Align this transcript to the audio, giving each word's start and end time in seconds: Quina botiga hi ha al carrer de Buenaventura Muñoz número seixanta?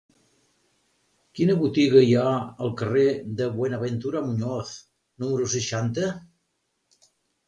Quina 1.39 1.55
botiga 1.57 1.99
hi 2.07 2.15
ha 2.21 2.23
al 2.67 2.71
carrer 2.79 3.03
de 3.41 3.49
Buenaventura 3.57 4.23
Muñoz 4.31 4.71
número 5.25 5.51
seixanta? 5.55 6.09